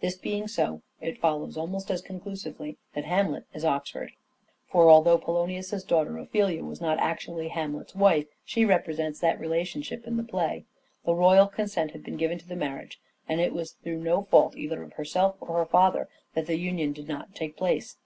[0.00, 4.10] This being so, it follows almost as conclusively, that Hamlet is Oxford.
[4.66, 10.16] For, although Polonius's daughter, Ophelia, was not actually Hamlet's wife, she represents that relationship in
[10.16, 10.64] the play.
[11.04, 14.56] The royal consent had been given to the marriage, and it was through no fault
[14.56, 17.98] either of herself or her father that the union did not take place.